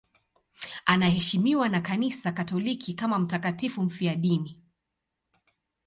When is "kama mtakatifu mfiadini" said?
2.93-4.63